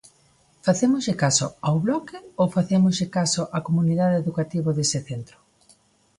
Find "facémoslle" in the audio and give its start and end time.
0.65-1.15, 2.57-3.07